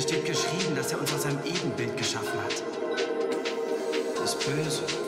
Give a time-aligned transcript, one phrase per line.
[0.00, 2.62] steht geschrieben, dass er uns aus seinem Ebenbild geschaffen hat.
[4.16, 4.99] Das Böse.